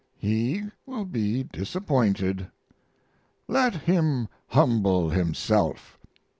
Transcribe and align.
He 0.17 0.63
will 0.87 1.05
be 1.05 1.43
disappointed. 1.43 2.47
Let 3.47 3.75
him 3.75 4.29
humble 4.47 5.11
himself. 5.11 5.99